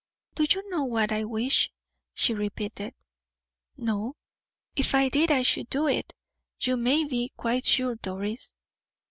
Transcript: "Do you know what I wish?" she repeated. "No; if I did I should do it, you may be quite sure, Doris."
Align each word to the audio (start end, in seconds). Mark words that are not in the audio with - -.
"Do 0.33 0.47
you 0.49 0.67
know 0.71 0.83
what 0.85 1.11
I 1.11 1.25
wish?" 1.25 1.71
she 2.15 2.33
repeated. 2.33 2.95
"No; 3.77 4.15
if 4.75 4.95
I 4.95 5.09
did 5.09 5.29
I 5.29 5.43
should 5.43 5.69
do 5.69 5.85
it, 5.87 6.11
you 6.59 6.75
may 6.75 7.03
be 7.05 7.29
quite 7.37 7.67
sure, 7.67 7.93
Doris." 7.93 8.55